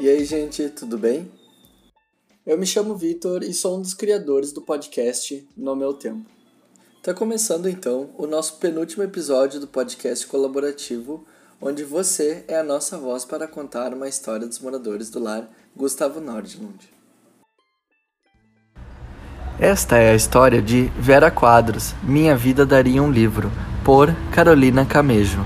E 0.00 0.08
aí, 0.08 0.24
gente, 0.24 0.68
tudo 0.68 0.96
bem? 0.96 1.28
Eu 2.46 2.56
me 2.56 2.64
chamo 2.64 2.94
Vitor 2.94 3.42
e 3.42 3.52
sou 3.52 3.78
um 3.78 3.82
dos 3.82 3.94
criadores 3.94 4.52
do 4.52 4.62
podcast 4.62 5.44
No 5.56 5.74
Meu 5.74 5.92
Tempo. 5.92 6.24
Tá 7.02 7.12
começando 7.12 7.68
então 7.68 8.10
o 8.16 8.24
nosso 8.24 8.58
penúltimo 8.58 9.02
episódio 9.02 9.58
do 9.58 9.66
podcast 9.66 10.24
colaborativo, 10.28 11.26
onde 11.60 11.82
você 11.82 12.44
é 12.46 12.56
a 12.56 12.62
nossa 12.62 12.96
voz 12.96 13.24
para 13.24 13.48
contar 13.48 13.92
uma 13.92 14.06
história 14.06 14.46
dos 14.46 14.60
moradores 14.60 15.10
do 15.10 15.18
lar 15.18 15.50
Gustavo 15.76 16.20
Nordlund. 16.20 16.88
Esta 19.58 19.98
é 19.98 20.12
a 20.12 20.14
história 20.14 20.62
de 20.62 20.84
Vera 20.96 21.28
Quadros, 21.28 21.92
Minha 22.04 22.36
Vida 22.36 22.64
Daria 22.64 23.02
um 23.02 23.10
Livro, 23.10 23.50
por 23.84 24.14
Carolina 24.32 24.86
Camejo. 24.86 25.40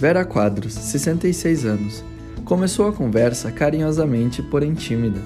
Vera 0.00 0.24
Quadros, 0.24 0.72
66 0.72 1.66
anos. 1.66 2.02
Começou 2.46 2.88
a 2.88 2.92
conversa 2.92 3.52
carinhosamente, 3.52 4.42
porém 4.42 4.72
tímida. 4.72 5.20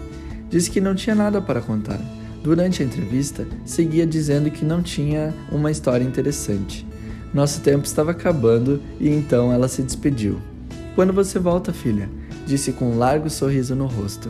Disse 0.51 0.69
que 0.69 0.80
não 0.80 0.96
tinha 0.96 1.15
nada 1.15 1.41
para 1.41 1.60
contar. 1.60 2.01
Durante 2.42 2.82
a 2.82 2.84
entrevista, 2.84 3.46
seguia 3.65 4.05
dizendo 4.05 4.51
que 4.51 4.65
não 4.65 4.82
tinha 4.82 5.32
uma 5.52 5.70
história 5.70 6.02
interessante. 6.02 6.84
Nosso 7.32 7.60
tempo 7.60 7.84
estava 7.84 8.10
acabando 8.10 8.82
e 8.98 9.09
então 9.09 9.52
ela 9.52 9.68
se 9.68 9.80
despediu. 9.80 10.41
Quando 10.96 11.12
você 11.12 11.38
volta, 11.38 11.73
filha? 11.73 12.10
Disse 12.45 12.73
com 12.73 12.87
um 12.91 12.98
largo 12.98 13.30
sorriso 13.30 13.77
no 13.77 13.87
rosto. 13.87 14.29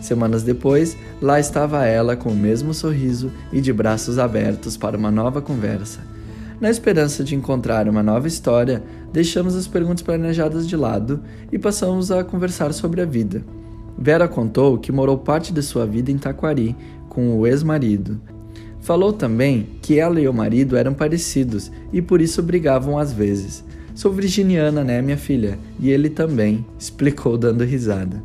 Semanas 0.00 0.42
depois, 0.42 0.96
lá 1.20 1.38
estava 1.38 1.84
ela 1.84 2.16
com 2.16 2.30
o 2.30 2.34
mesmo 2.34 2.72
sorriso 2.72 3.30
e 3.52 3.60
de 3.60 3.74
braços 3.74 4.18
abertos 4.18 4.74
para 4.74 4.96
uma 4.96 5.10
nova 5.10 5.42
conversa. 5.42 6.00
Na 6.62 6.70
esperança 6.70 7.24
de 7.24 7.34
encontrar 7.34 7.88
uma 7.88 8.04
nova 8.04 8.28
história, 8.28 8.84
deixamos 9.12 9.56
as 9.56 9.66
perguntas 9.66 10.00
planejadas 10.00 10.68
de 10.68 10.76
lado 10.76 11.20
e 11.50 11.58
passamos 11.58 12.12
a 12.12 12.22
conversar 12.22 12.72
sobre 12.72 13.00
a 13.00 13.04
vida. 13.04 13.44
Vera 13.98 14.28
contou 14.28 14.78
que 14.78 14.92
morou 14.92 15.18
parte 15.18 15.52
de 15.52 15.60
sua 15.60 15.84
vida 15.84 16.12
em 16.12 16.18
Taquari 16.18 16.76
com 17.08 17.36
o 17.36 17.48
ex-marido. 17.48 18.20
Falou 18.80 19.12
também 19.12 19.70
que 19.82 19.98
ela 19.98 20.20
e 20.20 20.28
o 20.28 20.32
marido 20.32 20.76
eram 20.76 20.94
parecidos 20.94 21.72
e 21.92 22.00
por 22.00 22.20
isso 22.20 22.40
brigavam 22.40 22.96
às 22.96 23.12
vezes. 23.12 23.64
Sou 23.92 24.12
virginiana, 24.12 24.84
né, 24.84 25.02
minha 25.02 25.18
filha? 25.18 25.58
E 25.80 25.90
ele 25.90 26.08
também, 26.08 26.64
explicou 26.78 27.36
dando 27.36 27.64
risada. 27.64 28.22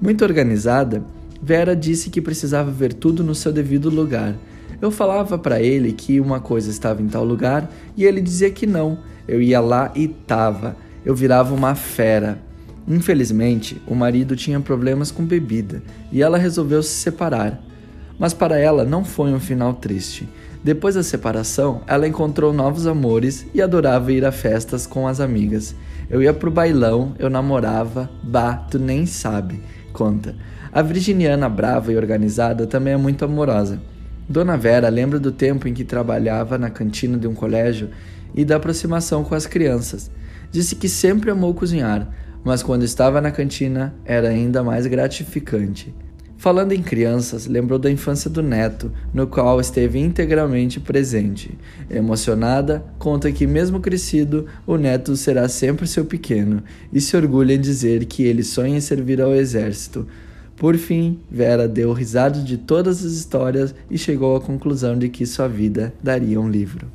Muito 0.00 0.22
organizada, 0.22 1.02
Vera 1.42 1.74
disse 1.74 2.10
que 2.10 2.20
precisava 2.20 2.70
ver 2.70 2.92
tudo 2.92 3.24
no 3.24 3.34
seu 3.34 3.52
devido 3.52 3.90
lugar 3.90 4.36
eu 4.82 4.90
falava 4.90 5.38
para 5.38 5.62
ele 5.62 5.92
que 5.92 6.18
uma 6.18 6.40
coisa 6.40 6.68
estava 6.68 7.00
em 7.00 7.06
tal 7.06 7.24
lugar 7.24 7.70
e 7.96 8.04
ele 8.04 8.20
dizia 8.20 8.50
que 8.50 8.66
não. 8.66 8.98
Eu 9.28 9.40
ia 9.40 9.60
lá 9.60 9.92
e 9.94 10.08
tava. 10.08 10.76
Eu 11.04 11.14
virava 11.14 11.54
uma 11.54 11.76
fera. 11.76 12.42
Infelizmente, 12.88 13.80
o 13.86 13.94
marido 13.94 14.34
tinha 14.34 14.58
problemas 14.58 15.12
com 15.12 15.24
bebida 15.24 15.84
e 16.10 16.20
ela 16.20 16.36
resolveu 16.36 16.82
se 16.82 16.96
separar. 16.96 17.62
Mas 18.18 18.34
para 18.34 18.58
ela 18.58 18.84
não 18.84 19.04
foi 19.04 19.32
um 19.32 19.38
final 19.38 19.72
triste. 19.74 20.28
Depois 20.64 20.96
da 20.96 21.04
separação, 21.04 21.82
ela 21.86 22.08
encontrou 22.08 22.52
novos 22.52 22.84
amores 22.84 23.46
e 23.54 23.62
adorava 23.62 24.10
ir 24.10 24.24
a 24.24 24.32
festas 24.32 24.84
com 24.84 25.06
as 25.06 25.20
amigas. 25.20 25.76
Eu 26.10 26.20
ia 26.20 26.34
pro 26.34 26.50
bailão, 26.50 27.14
eu 27.20 27.30
namorava, 27.30 28.10
bah, 28.20 28.56
tu 28.56 28.80
nem 28.80 29.06
sabe, 29.06 29.62
conta. 29.92 30.34
A 30.72 30.82
virginiana 30.82 31.48
brava 31.48 31.92
e 31.92 31.96
organizada 31.96 32.66
também 32.66 32.94
é 32.94 32.96
muito 32.96 33.24
amorosa. 33.24 33.91
Dona 34.28 34.56
Vera 34.56 34.88
lembra 34.88 35.18
do 35.18 35.32
tempo 35.32 35.66
em 35.66 35.74
que 35.74 35.84
trabalhava 35.84 36.56
na 36.56 36.70
cantina 36.70 37.18
de 37.18 37.26
um 37.26 37.34
colégio 37.34 37.90
e 38.34 38.44
da 38.44 38.56
aproximação 38.56 39.24
com 39.24 39.34
as 39.34 39.46
crianças. 39.46 40.10
Disse 40.50 40.76
que 40.76 40.88
sempre 40.88 41.30
amou 41.30 41.52
cozinhar, 41.54 42.08
mas 42.44 42.62
quando 42.62 42.84
estava 42.84 43.20
na 43.20 43.30
cantina 43.30 43.94
era 44.04 44.28
ainda 44.28 44.62
mais 44.62 44.86
gratificante. 44.86 45.94
Falando 46.42 46.72
em 46.72 46.82
crianças, 46.82 47.46
lembrou 47.46 47.78
da 47.78 47.88
infância 47.88 48.28
do 48.28 48.42
neto, 48.42 48.90
no 49.14 49.28
qual 49.28 49.60
esteve 49.60 50.00
integralmente 50.00 50.80
presente. 50.80 51.56
Emocionada, 51.88 52.84
conta 52.98 53.30
que, 53.30 53.46
mesmo 53.46 53.78
crescido, 53.78 54.46
o 54.66 54.76
neto 54.76 55.16
será 55.16 55.48
sempre 55.48 55.86
seu 55.86 56.04
pequeno 56.04 56.60
e 56.92 57.00
se 57.00 57.16
orgulha 57.16 57.54
em 57.54 57.60
dizer 57.60 58.06
que 58.06 58.24
ele 58.24 58.42
sonha 58.42 58.76
em 58.76 58.80
servir 58.80 59.22
ao 59.22 59.32
exército. 59.32 60.04
Por 60.56 60.76
fim, 60.76 61.20
Vera 61.30 61.66
deu 61.66 61.92
risada 61.92 62.40
de 62.40 62.56
todas 62.56 63.04
as 63.04 63.12
histórias 63.12 63.74
e 63.90 63.98
chegou 63.98 64.36
à 64.36 64.40
conclusão 64.40 64.96
de 64.96 65.08
que 65.08 65.26
sua 65.26 65.48
vida 65.48 65.92
daria 66.02 66.40
um 66.40 66.48
livro. 66.48 66.90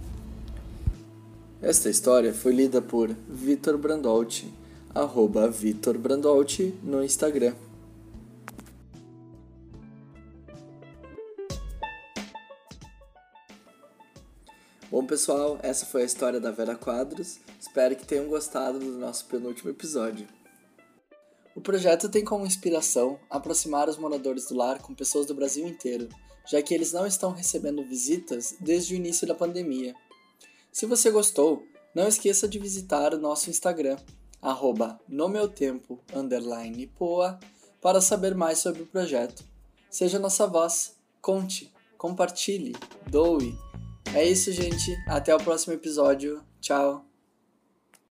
Esta 1.61 1.89
história 1.89 2.33
foi 2.33 2.53
lida 2.53 2.81
por 2.81 3.09
Vitor 3.27 3.77
Brandolti, 3.77 4.53
arroba 4.95 5.49
Vitor 5.49 5.97
Brandolti 5.97 6.73
no 6.83 7.03
Instagram. 7.03 7.53
Bom, 14.89 15.05
pessoal, 15.05 15.59
essa 15.61 15.85
foi 15.85 16.03
a 16.03 16.05
história 16.05 16.39
da 16.39 16.51
Vera 16.51 16.75
Quadros. 16.75 17.39
Espero 17.59 17.95
que 17.95 18.05
tenham 18.05 18.27
gostado 18.27 18.79
do 18.79 18.97
nosso 18.97 19.25
penúltimo 19.25 19.69
episódio. 19.69 20.25
O 21.57 21.59
projeto 21.59 22.07
tem 22.07 22.23
como 22.23 22.45
inspiração 22.45 23.19
aproximar 23.27 23.89
os 23.89 23.97
moradores 23.97 24.45
do 24.45 24.55
lar 24.55 24.79
com 24.79 24.93
pessoas 24.93 25.25
do 25.25 25.33
Brasil 25.33 25.67
inteiro, 25.67 26.07
já 26.45 26.61
que 26.61 26.71
eles 26.71 26.93
não 26.93 27.07
estão 27.07 27.31
recebendo 27.31 27.83
visitas 27.83 28.55
desde 28.59 28.93
o 28.93 28.95
início 28.95 29.25
da 29.25 29.33
pandemia. 29.33 29.95
Se 30.71 30.85
você 30.85 31.09
gostou, 31.09 31.65
não 31.95 32.07
esqueça 32.07 32.47
de 32.47 32.59
visitar 32.59 33.11
o 33.11 33.19
nosso 33.19 33.49
Instagram, 33.49 33.97
arroba 34.39 34.99
no 35.09 35.27
meu 35.27 35.47
tempo, 35.47 35.99
poa, 36.95 37.39
para 37.81 38.01
saber 38.01 38.35
mais 38.35 38.59
sobre 38.59 38.83
o 38.83 38.87
projeto. 38.87 39.43
Seja 39.89 40.19
nossa 40.19 40.45
voz, 40.45 40.95
conte, 41.19 41.73
compartilhe, 41.97 42.75
doe. 43.09 43.57
É 44.13 44.23
isso, 44.23 44.51
gente. 44.51 44.95
Até 45.07 45.35
o 45.35 45.39
próximo 45.39 45.73
episódio. 45.73 46.39
Tchau. 46.61 47.06